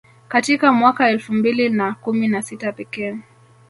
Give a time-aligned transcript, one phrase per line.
[0.27, 3.17] Katika mwaka elfu mbili na kumi na sita pekee